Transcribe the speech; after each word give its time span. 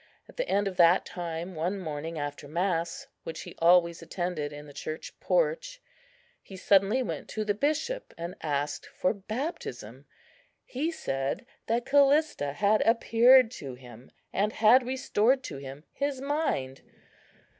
At 0.27 0.35
the 0.37 0.49
end 0.49 0.67
of 0.67 0.77
that 0.77 1.05
time, 1.05 1.53
one 1.53 1.79
morning, 1.79 2.17
after 2.17 2.47
mass, 2.47 3.05
which 3.21 3.41
he 3.41 3.53
always 3.59 4.01
attended 4.01 4.51
in 4.51 4.65
the 4.65 4.73
church 4.73 5.13
porch, 5.19 5.79
he 6.41 6.57
suddenly 6.57 7.03
went 7.03 7.29
to 7.29 7.45
the 7.45 7.53
bishop, 7.53 8.11
and 8.17 8.33
asked 8.41 8.87
for 8.87 9.13
baptism. 9.13 10.07
He 10.65 10.89
said 10.89 11.45
that 11.67 11.85
Callista 11.85 12.53
had 12.53 12.81
appeared 12.81 13.51
to 13.61 13.75
him, 13.75 14.09
and 14.33 14.53
had 14.53 14.87
restored 14.87 15.43
to 15.43 15.57
him 15.57 15.83
his 15.93 16.19
mind. 16.19 16.81